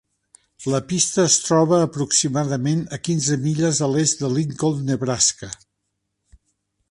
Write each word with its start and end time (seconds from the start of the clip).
La 0.73 0.77
pista 0.91 1.25
es 1.31 1.35
troba 1.47 1.81
aproximadament 1.87 2.81
a 2.97 2.99
quinze 3.09 3.37
milles 3.43 3.83
a 3.87 3.89
l'est 3.95 4.25
de 4.25 4.33
Lincoln, 4.39 4.83
Nebraska. 4.89 5.51